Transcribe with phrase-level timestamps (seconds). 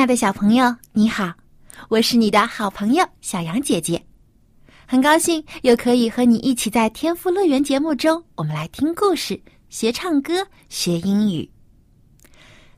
[0.00, 1.30] 亲爱的小朋友，你好，
[1.90, 4.02] 我是你的好朋友小杨姐姐，
[4.86, 10.32] 很高兴又可以和你一起在天赋乐园节目中，我们来听故事、学唱歌、
[10.70, 11.46] 学英语。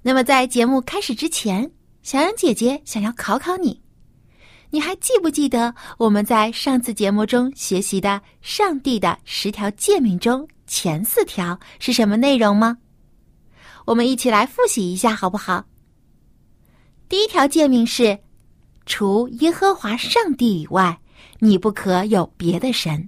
[0.03, 1.71] 那么在节目开始之前，
[2.03, 3.81] 小杨姐姐想要考考你，
[4.71, 12.77] 你还记不记得我们在上次节目中学习的上帝的十条诫命中前四条是什么内容吗？
[13.85, 15.65] 我们一起来复习一下，好不好？
[17.13, 18.19] 第一条诫命是：
[18.87, 20.99] 除耶和华上帝以外，
[21.41, 23.07] 你不可有别的神。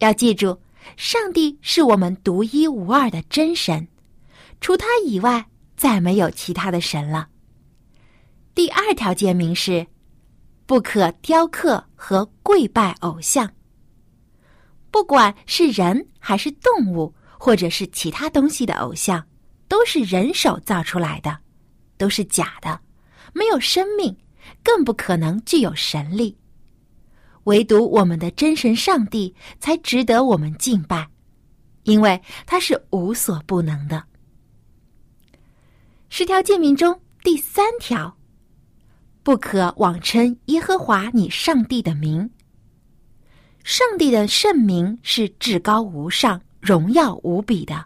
[0.00, 0.60] 要记住，
[0.94, 3.88] 上帝是我们独一无二的真神，
[4.60, 7.28] 除他以外，再没有其他的神了。
[8.54, 9.86] 第二条诫命是：
[10.66, 13.50] 不可雕刻和跪拜偶像。
[14.90, 19.26] 不管是人还是动物，或者是其他东西的偶像，
[19.66, 21.38] 都是人手造出来的。
[21.96, 22.80] 都是假的，
[23.32, 24.16] 没有生命，
[24.62, 26.36] 更不可能具有神力。
[27.44, 31.08] 唯独我们的真神上帝才值得我们敬拜，
[31.84, 34.02] 因为他是无所不能的。
[36.08, 38.16] 十条诫命中第三条，
[39.22, 42.28] 不可妄称耶和华你上帝的名。
[43.62, 47.84] 上帝的圣名是至高无上、荣耀无比的，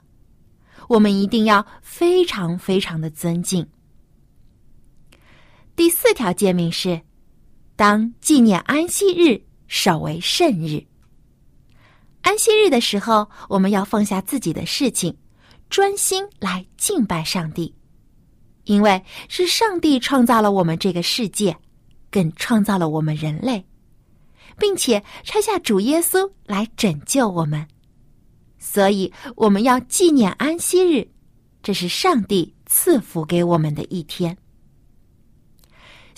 [0.89, 3.67] 我们一定要非常非常的尊敬。
[5.81, 7.01] 第四条诫命是：
[7.75, 10.85] 当纪念安息日，守为圣日。
[12.21, 15.17] 安息日的时候，我们要放下自己的事情，
[15.71, 17.75] 专心来敬拜上帝，
[18.65, 21.57] 因为是上帝创造了我们这个世界，
[22.11, 23.65] 更创造了我们人类，
[24.59, 27.67] 并且拆下主耶稣来拯救我们，
[28.59, 31.09] 所以我们要纪念安息日，
[31.63, 34.37] 这是上帝赐福给我们的一天。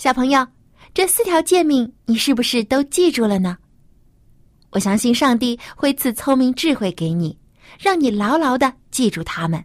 [0.03, 0.45] 小朋友，
[0.93, 3.57] 这四条诫命你是不是都记住了呢？
[4.71, 7.39] 我相信上帝会赐聪明智慧给你，
[7.79, 9.63] 让你牢牢的记住他们。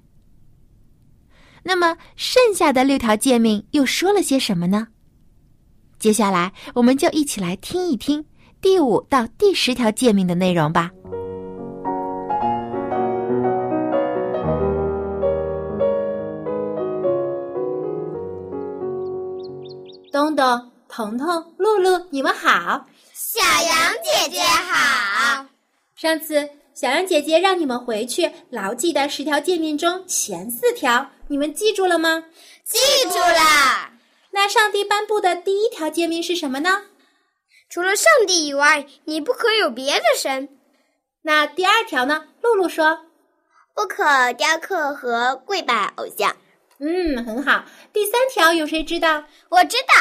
[1.65, 4.87] 那么剩下的六条诫命又说了些什么呢？
[5.99, 8.25] 接下来我们就一起来听一听
[8.61, 10.93] 第五到第十条诫命的内容吧。
[20.19, 22.85] 东东、彤彤、露露，你们好！
[23.15, 25.47] 小羊姐姐好。
[25.95, 32.25] 上次小羊姐姐让你们回去牢记的十条诫命中前四条，你们记住了吗？
[32.65, 33.93] 记住了。
[34.33, 36.87] 那上帝颁布的第一条诫命是什么呢？
[37.71, 40.49] 除了上帝以外，你不可有别的神。
[41.23, 42.25] 那第二条呢？
[42.43, 43.07] 露露说：
[43.73, 46.35] 不可雕刻和跪拜偶像。
[46.81, 47.65] 嗯，很好。
[47.93, 49.25] 第三条有谁知道？
[49.49, 49.95] 我知道，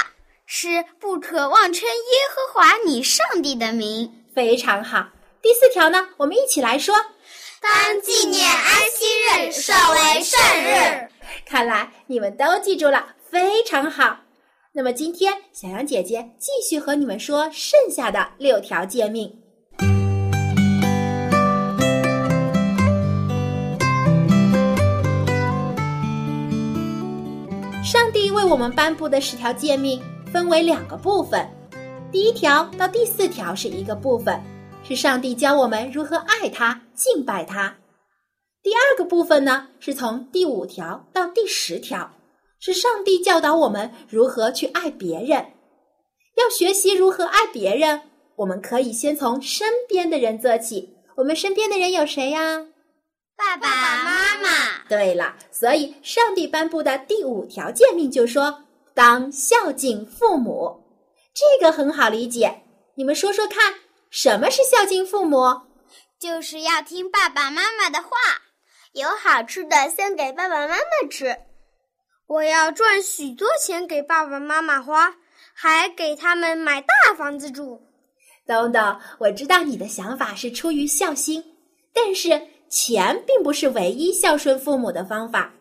[0.46, 4.26] 是不可妄称耶和华你上帝的名。
[4.34, 5.10] 非常好。
[5.42, 6.10] 第四条呢？
[6.18, 6.96] 我们一起来说：
[7.60, 11.10] 当纪念安息日，设为圣日。
[11.46, 14.20] 看来你们都记住了，非常好。
[14.74, 19.42] 那么今天小羊姐姐继续和你们说剩下的六条诫命。
[28.28, 30.02] 因为我们颁布的十条诫命
[30.34, 31.48] 分为两个部分，
[32.12, 34.38] 第一条到第四条是一个部分，
[34.84, 37.72] 是上帝教我们如何爱他、敬拜他；
[38.62, 42.12] 第二个部分呢，是从第五条到第十条，
[42.60, 45.46] 是上帝教导我们如何去爱别人。
[46.36, 48.02] 要学习如何爱别人，
[48.36, 50.98] 我们可以先从身边的人做起。
[51.16, 52.66] 我们身边的人有谁呀？
[53.38, 53.68] 爸爸
[54.04, 54.50] 妈妈。
[54.90, 58.64] 对了，所以上帝颁布的第五条诫命就说
[58.96, 60.84] ：“当孝敬父母。”
[61.36, 62.64] 这个很好理解。
[62.96, 63.76] 你们说说看，
[64.10, 65.62] 什么是孝敬父母？
[66.20, 68.10] 就是要听爸爸妈妈的话，
[68.94, 71.38] 有好吃的先给爸爸妈妈吃。
[72.26, 75.16] 我要赚许多钱给爸爸妈妈花，
[75.54, 77.80] 还给他们买大房子住。
[78.48, 81.44] 东东，我知道你的想法是出于孝心，
[81.94, 82.42] 但是。
[82.70, 85.54] 钱并不是唯一孝顺父母的方法，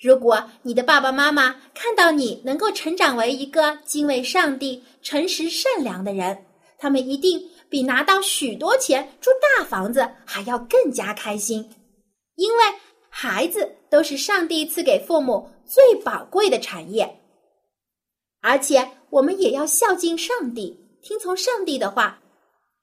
[0.00, 6.44] 如果你的爸爸妈妈看到你能够成长为一个敬畏上帝、诚实善良的人，
[6.78, 11.70] 他们一定比拿到许多钱住大房子还要更加开心，
[12.34, 12.64] 因为
[13.08, 17.20] 孩子都是上帝赐给父母最宝贵的产业。
[18.42, 22.20] 而且，我们也要孝敬上帝，听从上帝的话，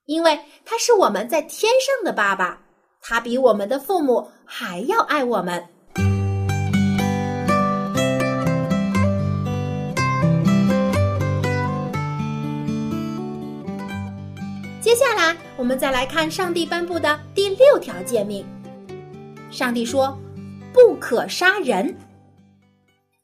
[0.05, 2.62] 因为他是我们在天上的爸爸，
[3.05, 5.61] 他比我们的父母还要爱我们。
[14.79, 18.45] 接下来，我们再来看上帝颁布的第六条诫命。
[19.51, 20.17] 上帝说
[20.71, 21.97] ：“不可杀人。”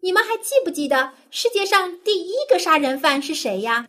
[0.03, 3.87] 你们还记不记得世界上第一个杀人犯是谁呀？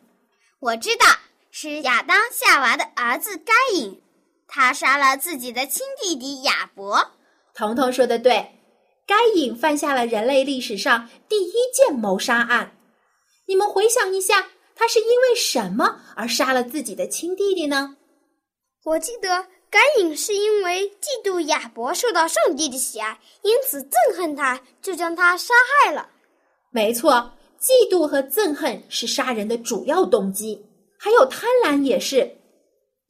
[0.60, 1.06] 我知道，
[1.50, 4.00] 是亚当夏娃的儿子该隐，
[4.50, 7.12] 他杀了自己的亲弟弟亚伯。
[7.54, 8.60] 彤彤说的对，
[9.06, 12.76] 该隐犯下了人类历史上第一件谋杀案。
[13.46, 14.50] 你们回想一下。
[14.82, 17.96] 他是因为什么而杀了自己的亲弟弟呢？
[18.82, 25.52] 我记得该隐是因为嫉妒亚伯受到上帝的喜爱，因此憎恨他，就将他杀
[25.84, 26.08] 害了。
[26.70, 30.64] 没错，嫉妒和憎恨是杀人的主要动机，
[30.98, 32.38] 还有贪婪也是。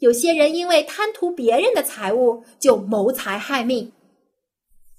[0.01, 3.93] 有些人因为贪图别人的财物，就谋财害命。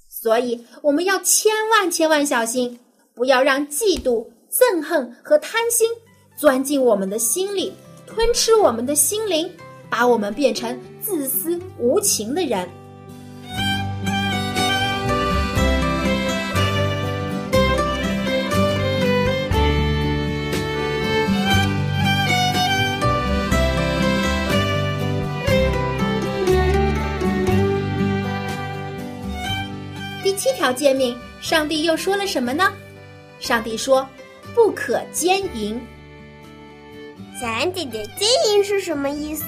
[0.08, 2.80] 所以我们要千万千万小心，
[3.14, 5.90] 不要让嫉妒、憎恨和贪心。
[6.38, 7.74] 钻进我们的心里，
[8.08, 9.52] 吞吃我们的心灵，
[9.90, 12.68] 把我们变成自私无情的人。
[30.42, 32.74] 七条诫命，上帝又说了什么呢？
[33.40, 34.10] 上帝说
[34.56, 35.80] ：“不可奸淫。”
[37.40, 39.46] 小羊姐姐，奸淫是什么意思？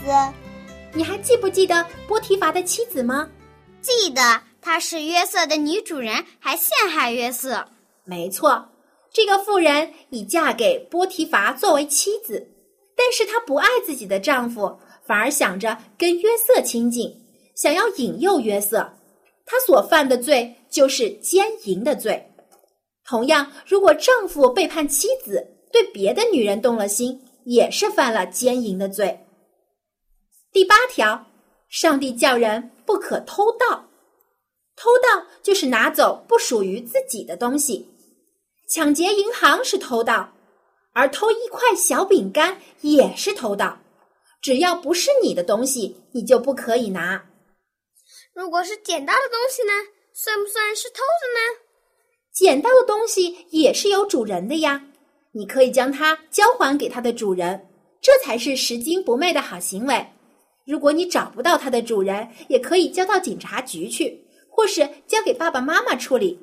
[0.93, 3.27] 你还记不记得波提乏的妻子吗？
[3.81, 7.65] 记得，她是约瑟的女主人，还陷害约瑟。
[8.03, 8.63] 没错，
[9.11, 12.51] 这个妇人已嫁给波提乏作为妻子，
[12.95, 17.19] 但是她不爱自己的丈夫，反而想着跟约瑟亲近，
[17.55, 18.93] 想要引诱约瑟。
[19.43, 22.33] 她所犯的罪就是奸淫的罪。
[23.05, 27.21] 同样，如果丈夫背叛妻子，对别的女人动了心。
[27.45, 29.19] 也是犯了奸淫的罪。
[30.53, 31.27] 第八条，
[31.67, 33.89] 上帝叫人不可偷盗，
[34.77, 37.89] 偷盗就是拿走不属于自己的东西。
[38.69, 40.33] 抢劫银行是偷盗，
[40.93, 43.77] 而偷一块小饼干也是偷盗。
[44.41, 47.25] 只要不是你的东西，你就不可以拿。
[48.33, 49.73] 如果是捡到的东西呢，
[50.13, 51.59] 算不算是偷的呢？
[52.31, 54.85] 捡到的东西也是有主人的呀。
[55.31, 57.67] 你可以将它交还给它的主人，
[57.99, 60.05] 这才是拾金不昧的好行为。
[60.65, 66.39] 如果你找不到它的主人，也可以交到警察局去，或是交给爸爸妈妈处理。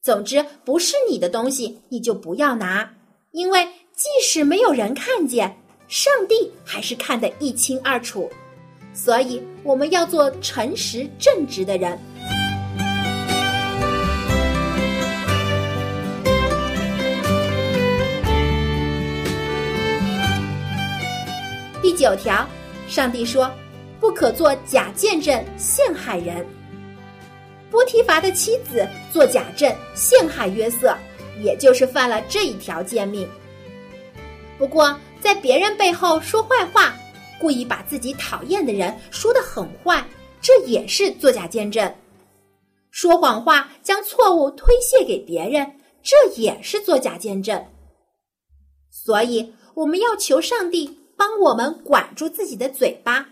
[0.00, 2.94] 总之，不是你的东西，你就不要拿，
[3.32, 5.54] 因为即使没有人看见，
[5.86, 8.28] 上帝还是看得一清二楚。
[8.94, 11.98] 所以，我们要做诚实正直的人。
[21.82, 22.48] 第九条，
[22.86, 23.50] 上帝说
[23.98, 26.46] ：“不可做假见证陷害人。”
[27.72, 30.96] 波提乏的妻子做假证陷害约瑟，
[31.42, 33.28] 也就是犯了这一条贱命。
[34.56, 36.94] 不过，在别人背后说坏话，
[37.40, 40.06] 故意把自己讨厌的人说得很坏，
[40.40, 41.92] 这也是作假见证。
[42.92, 45.68] 说谎话将错误推卸给别人，
[46.00, 47.60] 这也是作假见证。
[48.88, 51.01] 所以，我们要求上帝。
[51.22, 53.28] 帮我们管住自己的嘴巴，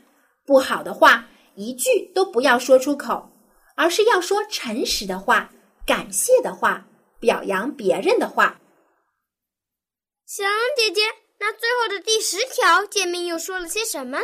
[0.46, 3.28] 不好的话一句都不要说出口，
[3.74, 5.52] 而是要说诚实的话、
[5.84, 6.86] 感谢的话、
[7.18, 8.60] 表扬别人的话。
[10.24, 11.00] 小羊姐姐，
[11.40, 14.20] 那最后的第十条诫命又说了些什么？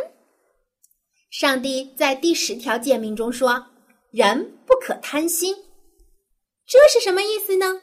[1.29, 3.67] 上帝在第十条诫命中说
[4.11, 5.53] ：“人不可贪心。”
[6.65, 7.81] 这是什么意思呢？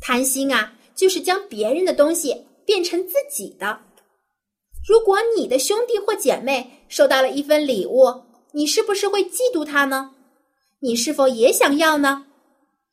[0.00, 3.80] 贪心啊，就是将别人的东西变成自己的。
[4.86, 8.22] 如果你的兄弟或姐妹收到了一份礼物，
[8.52, 10.12] 你是不是会嫉妒他呢？
[10.80, 12.26] 你是否也想要呢？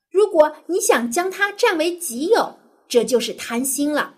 [0.10, 2.58] 如果你想将它占为己有，
[2.88, 4.16] 这就是贪心了。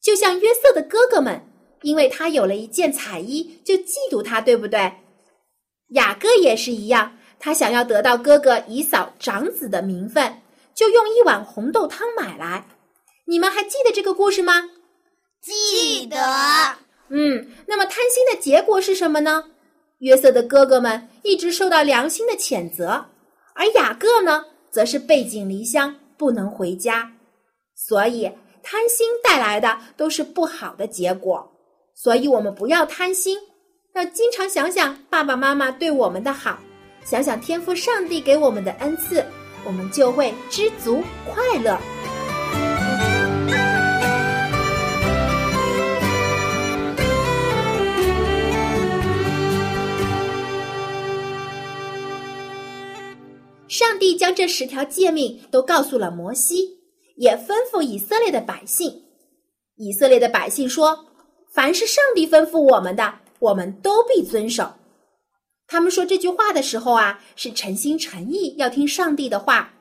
[0.00, 1.42] 就像约瑟的哥哥们，
[1.82, 4.92] 因为他有了一件彩衣，就嫉妒他，对不对？
[5.90, 10.42] 雅各也是一样，他想要得到哥哥以扫长子的名分，
[10.74, 12.68] 就用一碗红豆汤买来。
[13.26, 14.70] 你们还记得这个故事吗？
[15.44, 16.16] 记得。
[17.10, 19.44] 嗯，那么贪心的结果是什么呢？
[19.98, 23.04] 约瑟的哥哥们一直受到良心的谴责，
[23.54, 27.12] 而雅各呢，则是背井离乡，不能回家。
[27.76, 28.30] 所以，
[28.62, 31.52] 贪心带来的都是不好的结果。
[31.94, 33.38] 所以我们不要贪心，
[33.94, 36.58] 要经常想想爸爸妈妈对我们的好，
[37.04, 39.24] 想想天赋上帝给我们的恩赐，
[39.64, 41.78] 我们就会知足快乐。
[54.04, 56.78] 必将这十条诫命都告诉了摩西，
[57.16, 59.02] 也吩咐以色列的百姓。
[59.76, 61.06] 以色列的百姓说
[61.50, 64.70] ：“凡是上帝吩咐我们的，我们都必遵守。”
[65.66, 69.72] 他们说这句话的时候啊，是诚心诚意要听上帝的话，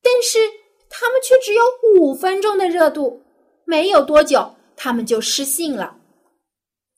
[0.00, 0.38] 但是
[0.88, 1.64] 他们却只有
[1.96, 3.20] 五分钟的热度，
[3.64, 5.96] 没有多久，他们就失信了。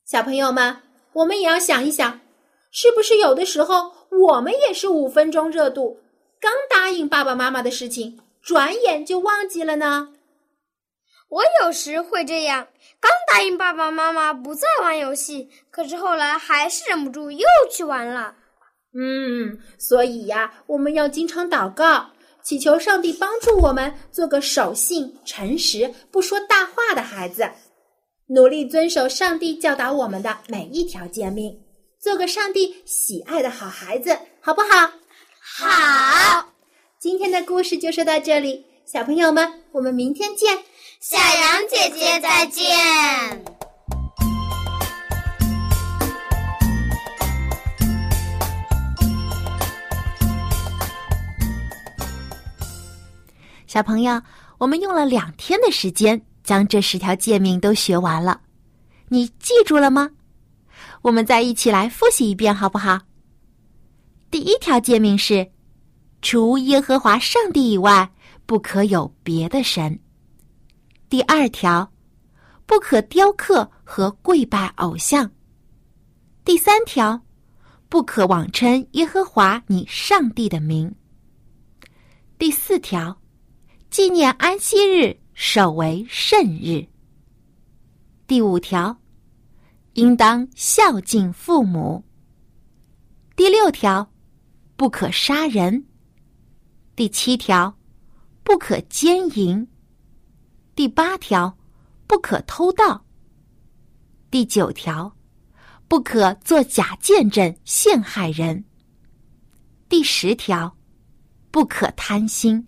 [0.05, 0.77] 小朋友们，
[1.13, 2.21] 我们也要想一想，
[2.69, 3.91] 是不是有的时候
[4.27, 5.97] 我们也是五分钟热度？
[6.43, 10.09] 刚答应爸爸妈妈的事情，转眼就忘记了呢。
[11.29, 12.67] 我有时会这样，
[12.99, 18.35] 刚答应爸爸妈妈不再玩游戏，可是后来还是忍不住又去玩了。
[18.93, 22.09] 嗯，所以呀，我们要经常祷告，
[22.43, 27.49] 祈求上帝帮助我们做个守信、诚实、不说大话的孩子，
[28.27, 31.57] 努力遵守上帝教导我们的每一条诫命，
[32.01, 34.91] 做个上帝喜爱的好孩子，好不好？
[35.45, 36.47] 好，
[36.97, 40.57] 今天的故事就说到这里，小朋友们，我们明天见。
[41.01, 42.63] 小羊姐姐再见。
[53.67, 54.21] 小朋友，
[54.57, 58.39] 我们用了两天的时间将这十条诫命都学完了，
[59.09, 60.11] 你记住了吗？
[61.01, 63.01] 我们再一起来复习一遍，好不好？
[64.33, 65.47] 第一条诫命是：
[66.23, 68.11] 除耶和华上帝以外，
[68.47, 69.99] 不可有别的神。
[71.07, 71.93] 第二条，
[72.65, 75.29] 不可雕刻和跪拜偶像。
[76.43, 77.21] 第三条，
[77.89, 80.91] 不可妄称耶和华你上帝的名。
[82.39, 83.15] 第四条，
[83.91, 86.83] 纪念安息日，守为圣日。
[88.25, 88.97] 第五条，
[89.93, 92.03] 应当孝敬父母。
[93.35, 94.09] 第六条。
[94.83, 95.85] 不可杀人。
[96.93, 97.73] 第七条，
[98.43, 99.65] 不可奸淫。
[100.75, 101.57] 第八条，
[102.05, 103.05] 不可偷盗。
[104.29, 105.15] 第九条，
[105.87, 108.61] 不可做假见证陷害人。
[109.87, 110.75] 第十条，
[111.49, 112.67] 不可贪心。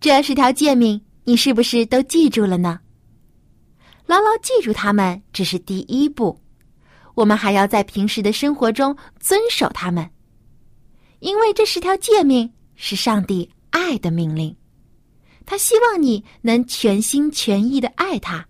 [0.00, 2.80] 这十条诫命，你是不是都记住了呢？
[4.06, 6.42] 牢牢记住它们只是第一步，
[7.14, 10.10] 我们还要在平时的生活中遵守它们。
[11.22, 14.56] 因为这十条诫命是上帝爱的命令，
[15.46, 18.44] 他希望你能全心全意的爱他，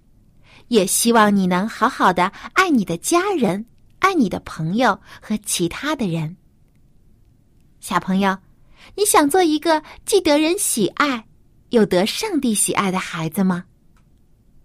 [0.69, 3.67] 也希望你能好好的爱你的家人、
[3.99, 6.35] 爱你的朋友和其他的人。
[7.79, 8.39] 小朋友，
[8.95, 11.27] 你想做一个既得人喜爱
[11.69, 13.65] 又得上帝喜爱的孩子吗？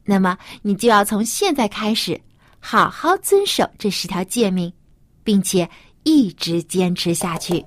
[0.06, 2.22] 那么你就要从现在开始，
[2.62, 4.72] 好好遵守这十条诫命，
[5.26, 5.70] 并且
[6.08, 7.66] 一直坚持下去。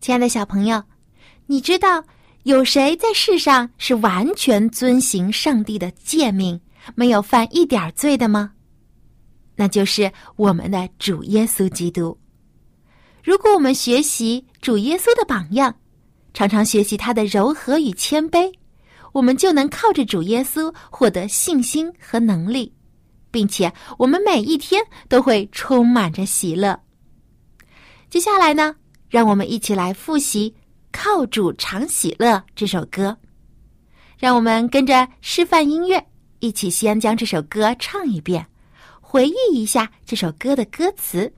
[0.00, 0.82] 亲爱的小朋友，
[1.44, 2.02] 你知道
[2.44, 6.58] 有谁在世上是完全遵行上帝的诫命，
[6.94, 8.52] 没有犯一点罪的吗？
[9.54, 12.18] 那就是我们的主耶稣基督。
[13.22, 15.74] 如果我们学习主耶稣的榜样，
[16.38, 18.48] 常常学习他的柔和与谦卑，
[19.10, 22.72] 我们就能靠着主耶稣获得信心和能力，
[23.32, 26.78] 并且我们每一天都会充满着喜乐。
[28.08, 28.76] 接下来呢？
[29.08, 30.48] 让我们一起来复习
[30.92, 33.16] 《靠主常喜乐》这首歌。
[34.16, 36.00] 让我们跟着示范音乐，
[36.38, 38.46] 一起先将这首歌唱一遍，
[39.00, 41.32] 回忆一下这首歌的歌词。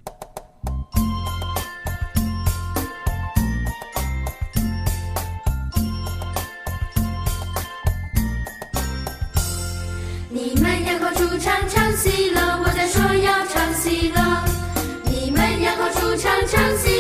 [12.90, 14.44] 说要唱戏了
[15.04, 16.99] 你们要到处唱唱戏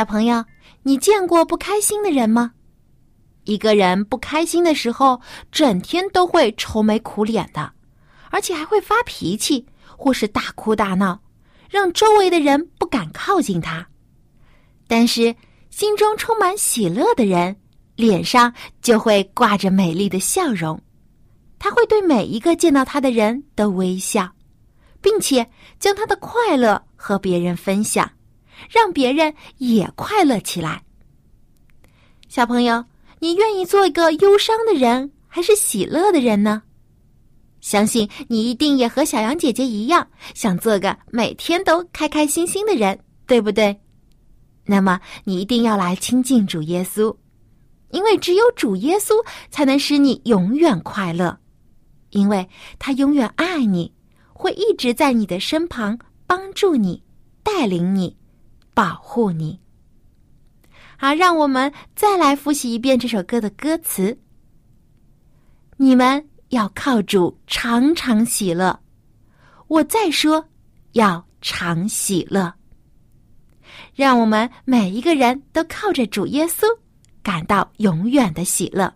[0.00, 0.42] 小朋友，
[0.82, 2.52] 你见过不开心的人吗？
[3.44, 5.20] 一个人不开心的时候，
[5.52, 7.70] 整天都会愁眉苦脸的，
[8.30, 9.66] 而且还会发脾气，
[9.98, 11.20] 或是大哭大闹，
[11.68, 13.86] 让周围的人不敢靠近他。
[14.88, 15.36] 但是，
[15.68, 17.54] 心中充满喜乐的人，
[17.94, 20.80] 脸上就会挂着美丽的笑容。
[21.58, 24.26] 他会对每一个见到他的人都微笑，
[25.02, 25.46] 并且
[25.78, 28.10] 将他的快乐和别人分享，
[28.68, 30.82] 让别人也快乐起来。
[32.28, 32.84] 小朋友，
[33.18, 36.62] 你愿意做一个忧伤的人，还是喜乐的人呢？
[37.60, 43.78] 相信你一定也和小羊姐姐一样，想做个每天都开开心心的人，对不对？
[44.64, 47.14] 那么你一定要来亲近主耶稣，
[47.90, 49.14] 因为只有主耶稣
[49.50, 51.38] 才能使你永远快乐。
[52.10, 52.48] 因为
[52.78, 53.92] 他永远爱你，
[54.32, 57.02] 会一直在你的身旁，帮助你，
[57.42, 58.16] 带领你，
[58.80, 59.60] 保护你。
[60.96, 64.18] 好，让我们再来复习一遍这首歌的歌词。
[65.76, 68.80] 你们要靠主常常喜乐，
[69.68, 70.42] 我再说，
[70.92, 72.54] 要常喜乐。
[73.94, 76.64] 让我们每一个人都靠着主耶稣，
[77.22, 78.90] 感到永远的喜乐。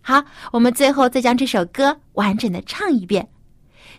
[0.00, 3.28] 好，我们最后再将这首歌完整的唱一遍。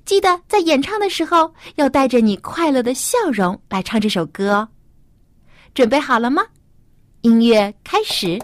[0.05, 4.67] 记得在演唱的时候，要带着你快乐的笑容来唱这首歌哦。
[5.73, 6.43] 准备好了吗？
[7.21, 8.39] 音乐开始。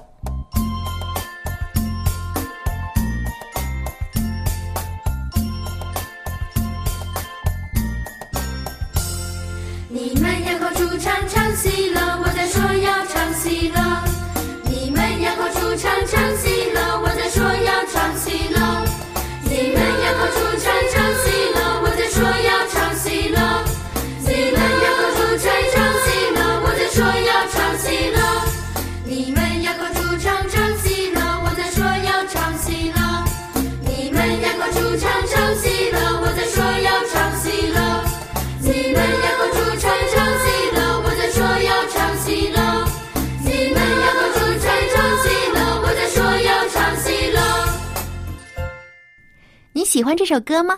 [49.98, 50.78] 喜欢这首歌吗？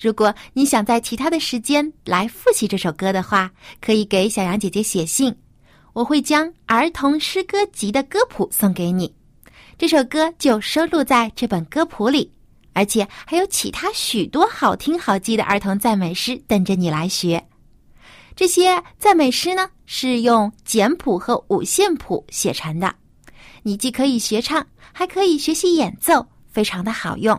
[0.00, 3.50] 如果你想在其他的时间来复习这首歌的话，
[3.82, 5.36] 可以给小羊姐姐写信，
[5.92, 9.14] 我会将儿童诗歌集的歌谱送给你。
[9.76, 12.32] 这首歌就收录在这本歌谱里，
[12.72, 17.46] 而且还有其他许多好听好记的儿童赞美诗等着你来学。
[18.34, 22.94] 这些赞美诗呢，是用简谱和五线谱写成的，
[23.62, 27.38] 你既可以学唱，还可以学习演奏，非常的好用。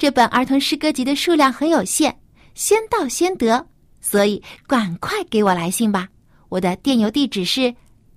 [0.00, 2.14] 这本儿童诗歌集的数量很有限，
[2.54, 3.66] 先到先得，
[4.00, 6.08] 所以赶快给我来信吧。
[6.48, 7.74] 我的电邮地址是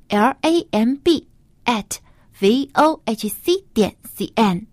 [0.07, 1.27] l a m b
[1.65, 1.97] at
[2.39, 4.65] v o h c 点 c n，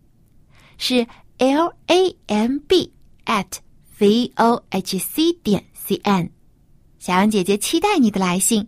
[0.78, 1.04] 是
[1.38, 2.92] l a m b
[3.24, 3.58] at
[3.98, 6.30] v o h c 点 c n。
[7.00, 8.64] 小羊姐姐期待你的来信。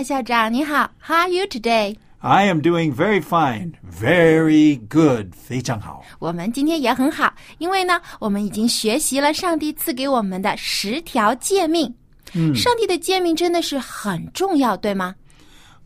[0.00, 1.96] 艾校长你好，How are you today？
[2.18, 6.02] I am doing very fine, very good，非常好。
[6.18, 11.94] 我们今天也很好，因为呢，我们已经学习了上帝赐给我们的十条诫命。
[12.34, 15.14] 嗯，上帝的诫命真的是很重要，对吗？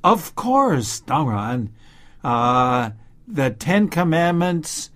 [0.01, 1.69] Of course, 当然。
[2.23, 2.93] Uh,
[3.27, 4.89] the Ten Commandments,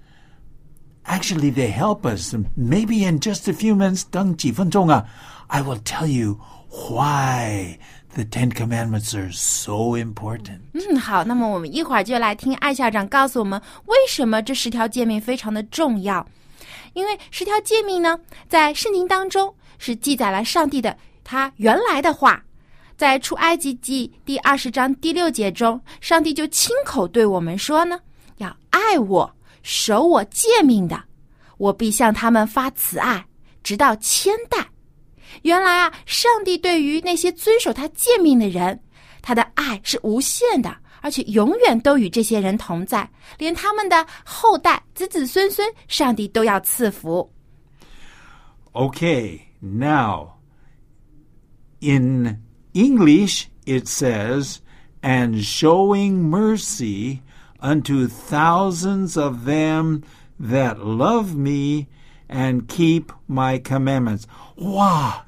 [1.04, 2.35] actually, they help us.
[2.57, 5.07] Maybe in just a few minutes, 等几分钟啊,
[5.46, 6.38] I will tell you
[6.70, 7.78] why
[8.15, 10.60] the Ten Commandments are so important.
[10.74, 16.26] 嗯，好，那么我们一会儿就来听艾校长告诉我们为什么这十条诫命非常的重要。
[16.93, 22.43] 因为十条诫命呢，在圣经当中是记载了上帝的他原来的话。
[22.98, 27.98] 在出埃及记第二十章第六节中，上帝就亲口对我们说呢
[28.39, 31.02] ：“要爱我，守我诫命的，
[31.58, 33.26] 我必向他们发慈爱，
[33.63, 34.67] 直到千代。”
[35.42, 38.78] 原来啊，上帝对于那些遵守他诫命的人，
[39.20, 47.30] 他的爱是无限的，而且永远都与这些人同在，连他们的后代、子子孙孙，上帝都要赐福。
[48.72, 50.35] Okay, now,
[51.80, 54.59] in English, it says,
[55.02, 57.20] and showing mercy
[57.61, 60.02] unto thousands of them
[60.40, 61.87] that love me
[62.28, 64.24] and keep my commandments.
[64.60, 65.26] 哇，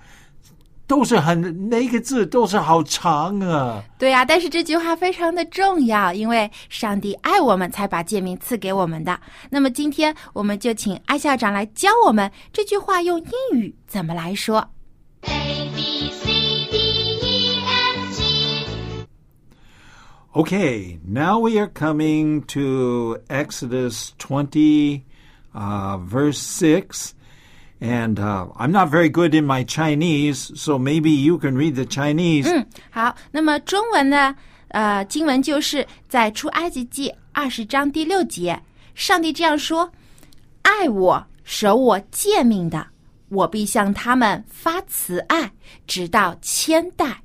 [0.87, 3.81] 都是很那个字都是好长啊。
[3.97, 9.17] 对呀、但是这句话非常的重要，因为上帝爱我们，才把诫命赐给我们的。
[9.49, 14.69] 那么今天我们就请艾校长来教我们这句话用英语怎么来说。
[15.21, 16.25] A B C
[16.69, 16.77] D
[17.21, 19.05] E F G
[20.33, 25.03] Okay, now we are coming to Exodus 20,
[25.53, 27.13] uh, verse 6.
[27.80, 31.84] And uh, I'm not very good in my Chinese, so maybe you can read the
[31.84, 32.66] Chinese.
[32.90, 34.34] 好，那么中文呢？
[34.68, 38.62] 呃，经文就是在出埃及记二十章第六节，
[38.94, 42.86] 上帝这样说：“爱我、守我诫命的，
[43.28, 45.52] 我必向他们发慈爱，
[45.86, 47.22] 直到千代。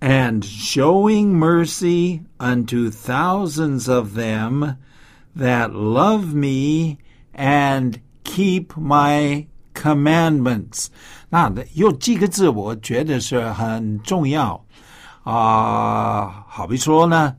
[0.00, 4.76] and showing mercy unto thousands of them
[5.34, 6.98] that love me
[7.34, 10.86] and keep my commandments。
[11.28, 14.64] 那有几个字，我觉得是很重要
[15.24, 17.36] 啊、好比说呢，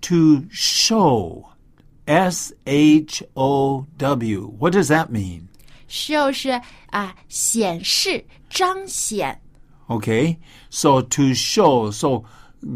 [0.00, 4.54] to show。S H O W.
[4.60, 5.48] What does that mean?
[5.88, 9.40] show 是啊、显示、彰显。
[9.88, 10.36] Okay,
[10.70, 12.22] so to show, so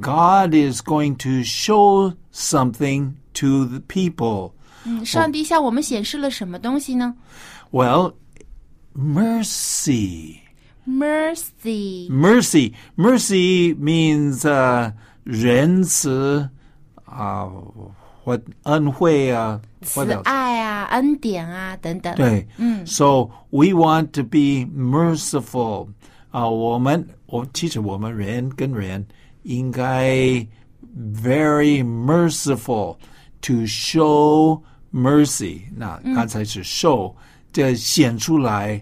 [0.01, 4.55] God is going to show something to the people.
[4.85, 7.15] 嗯，上帝向我们显示了什么东西呢
[7.71, 8.15] Well,
[8.95, 10.39] mercy.
[10.87, 12.73] ？Mercy， Mercy.
[12.97, 14.93] Mercy means uh,
[15.25, 16.49] 仁慈,
[17.07, 17.49] uh,
[18.25, 19.61] what 恩惠啊
[19.95, 20.23] what 慈 else?
[20.23, 22.15] 爱啊，恩典啊，等等。
[22.17, 22.47] 对，
[22.87, 25.89] So we want to be merciful
[26.31, 29.07] 啊、我们我其实我们人跟人
[29.43, 30.47] 应该
[30.97, 32.97] very merciful
[33.43, 34.63] to show
[34.96, 35.60] mercy。
[35.76, 37.14] 那刚才是 show，、
[37.52, 38.82] 这显出来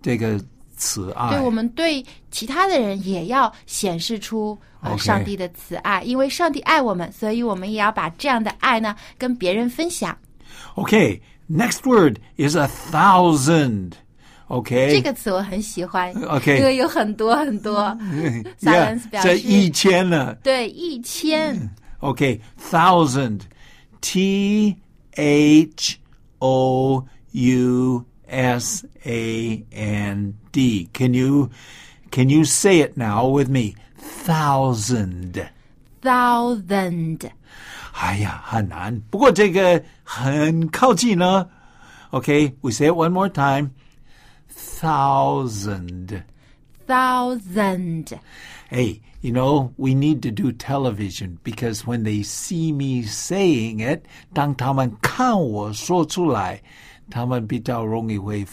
[0.00, 0.40] 这个
[0.76, 1.30] 慈爱。
[1.30, 10.16] 对我们对其他的人也要显示出呃 OK 上帝的慈爱，因为上帝爱我们，所以我们也要把这样的爱呢跟别人分享。
[10.76, 13.92] Okay, next word is a thousand.
[14.48, 14.90] Okay.
[14.90, 20.34] 这个词我很喜欢 OK 因为有很多很多 yeah, silence 表这示一千呢。
[20.42, 21.56] 对一千。
[22.00, 23.42] Okay, thousand.
[24.00, 24.76] T
[25.15, 25.99] H
[26.39, 30.89] O U S A N D.
[30.93, 31.49] Can you
[32.11, 33.75] can you say it now with me?
[33.97, 35.49] Thousand.
[36.01, 37.31] thousand
[37.93, 38.99] 哎呀，很难。
[39.09, 41.47] 不过这个很靠近呢。
[42.11, 43.71] Okay, we say it one more time.
[44.49, 46.23] Thousand.
[46.89, 48.05] thousand
[48.69, 54.01] Hey, you know, we need to do television because when they see me saying it,
[54.33, 56.61] 当他们看我说出来，
[57.09, 58.45] 他们比较容易会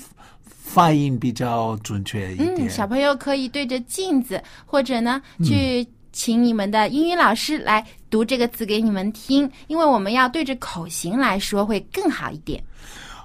[0.45, 2.69] 发音比较准确一点。
[2.69, 12.63] 嗯，小朋友可以对着镜子，或者呢，去请你们的英语老师来读这个词给你们听，因为我们要对着口型来说会更好一点。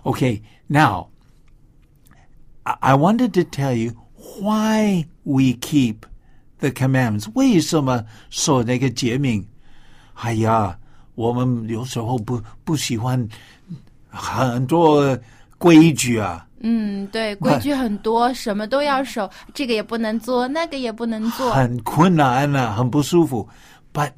[0.03, 1.07] Okay, now
[2.63, 3.91] I I wanted to tell you
[4.40, 5.96] why we keep
[6.58, 7.26] the commandments.
[7.34, 9.46] 为什么守那个诫命？
[10.14, 10.78] 哎呀，
[11.14, 13.28] 我们有时候不不喜欢
[14.08, 15.18] 很多
[15.58, 16.46] 规矩啊。
[16.60, 21.52] 嗯，对，规矩很多，什么都要守，这个也不能做，那个也不能做。
[21.52, 23.48] 很困难啊，很不舒服。
[23.92, 24.12] But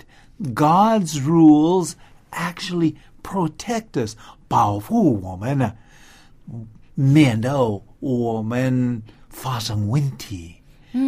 [0.55, 1.93] God's rules
[2.33, 4.15] actually protect us，
[4.47, 5.73] 保护我们呢，
[6.95, 9.03] 免得我们
[9.35, 10.55] 发生问题。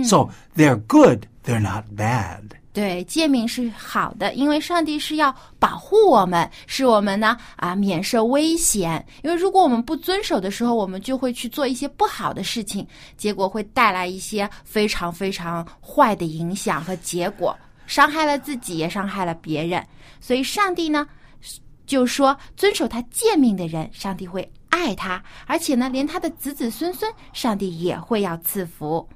[0.04, 2.42] So they're good, they're not bad.
[2.72, 9.02] 对，诫命是好的，因为上帝是要保护我们，使我们呢啊免受危险。
[9.22, 12.86] 因为如果我们不遵守的时候，我们就会去做一些不好的事情，
[13.16, 19.82] 结果会带来一些非常非常坏的影响和结果，伤害了自己，也伤害了别人。
[20.20, 21.06] 所以上帝呢
[21.86, 29.08] 就说，遵守他诫命的人，上帝会爱他，而且呢，连他的子子孙孙，上帝也会要赐福。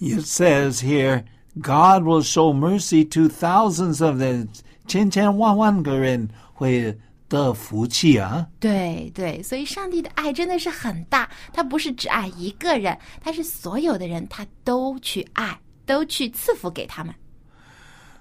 [0.00, 1.24] It says here,
[1.56, 4.48] God will show mercy to thousands of them.
[4.86, 6.98] 千千万万个人会
[7.28, 8.46] 得福气啊。
[8.58, 17.14] 对对，所以上帝的爱真的是很大，他不是只爱一个人，他是所有的人，他都去爱，都去赐福给他们。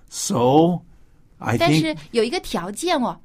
[0.09, 0.81] So,
[1.37, 3.17] I 但 think 是有一个条件哦，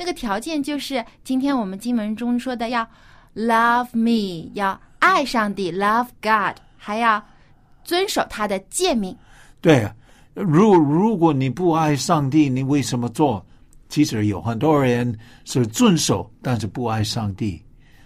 [0.00, 2.88] 那个条件就是今天我们经文中说的要
[3.34, 7.22] love me，要爱上帝，love God，还要
[7.84, 9.14] 遵守他的诫命。
[9.60, 9.94] 对啊，
[10.32, 13.44] 如如果你不爱上帝，你为什么做？
[13.90, 17.62] 其实有很多人是遵守，但是不爱上帝。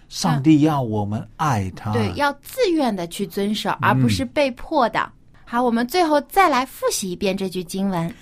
[0.09, 1.93] 上帝要我们爱他。
[1.93, 5.09] 对，要自愿的去遵守，而不是被迫的。
[5.45, 8.13] 好，我们最后再来复习一遍这句经文。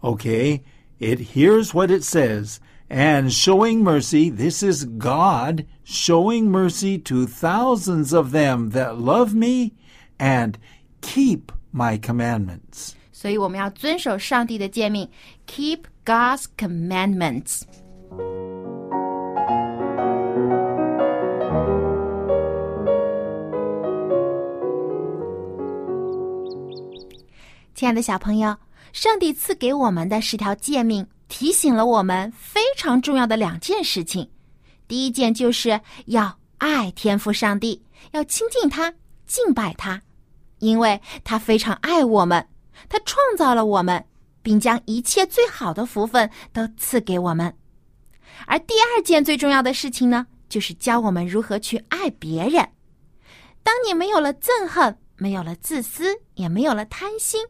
[0.00, 0.62] Okay,
[0.98, 2.56] it here's what it says.
[2.89, 9.73] And showing mercy, this is God showing mercy to thousands of them that love me
[10.19, 10.57] and
[11.01, 12.93] keep my commandments.
[13.11, 15.09] 所以我们要遵守上帝的诫命，
[15.47, 17.61] keep God's commandments。
[27.73, 28.55] 亲爱的小朋友，
[28.93, 34.28] 上帝赐给我们的十条诫命， 提醒了我们非常重要的两件事情。
[34.86, 38.92] 第一件就是要爱天父上帝，要亲近他、
[39.24, 40.02] 敬拜他，
[40.58, 42.46] 因为他非常爱我们，
[42.88, 44.04] 他创造了我们，
[44.42, 47.56] 并将一切最好的福分都赐给我们。
[48.46, 52.68] 而第二件最重要的事情呢，就是教我们如何去爱别人。
[53.62, 57.40] 当你没有了憎恨，没有了自私，也没有了贪心，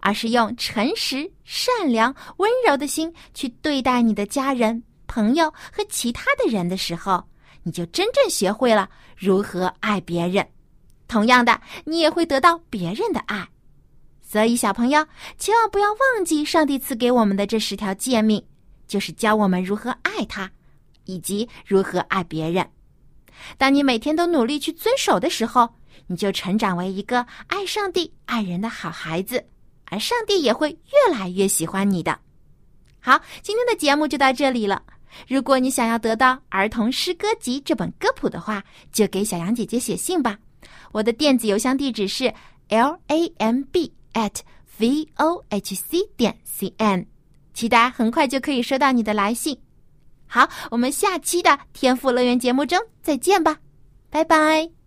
[0.00, 7.22] 而是用诚实、善良、温柔的心去对待你的家人、朋友和其他的人的时候，
[7.62, 10.46] 你就真正学会了如何爱别人。
[11.06, 13.48] 同样的，你也会得到别人的爱。
[14.22, 15.04] 所以，小朋友
[15.38, 18.40] 千万不要忘记上帝赐给我们的这十条诫命，
[18.86, 20.48] 就是教我们如何爱他，
[21.04, 22.64] 以及如何爱别人。
[23.58, 25.68] 当你每天都努力去遵守的时候，
[26.06, 29.44] 你就成长为一个爱上帝、爱人的好孩子，
[29.90, 32.18] 而上帝也会越来越喜欢你的。
[33.00, 34.82] 好，今天的节目就到这里了。
[35.26, 40.38] 如果你想要得到《儿童诗歌集》这本歌谱的话，就给小杨姐姐写信吧。
[40.92, 42.32] 我的电子邮箱地址是
[42.68, 44.40] l a m b at
[44.78, 47.06] v o h c 点 c n，
[47.52, 49.58] 期待很快就可以收到你的来信。
[50.26, 53.56] 好，我们下期的天赋乐园节目中再见吧，
[54.10, 54.79] 拜拜。